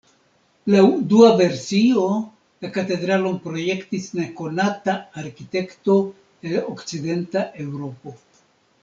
Laŭ 0.75 0.83
dua 1.09 1.27
versio 1.41 2.05
la 2.65 2.71
katedralon 2.77 3.37
projektis 3.43 4.07
nekonata 4.21 4.95
arkitekto 5.25 5.99
el 6.53 6.57
Okcidenta 6.63 7.45
Eŭropo. 7.67 8.17